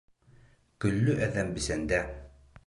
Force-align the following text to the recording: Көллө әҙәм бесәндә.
Көллө 0.85 1.15
әҙәм 1.27 1.53
бесәндә. 1.59 2.01